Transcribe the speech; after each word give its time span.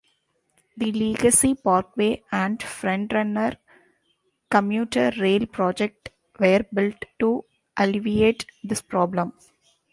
The 0.77 0.91
Legacy 0.93 1.53
Parkway 1.53 2.23
and 2.31 2.57
"FrontRunner" 2.59 3.57
commuter 4.49 5.11
rail 5.19 5.45
project 5.45 6.09
were 6.39 6.65
built 6.73 7.05
to 7.19 7.45
alleviate 7.77 8.47
this 8.63 8.81
problem. 8.81 9.33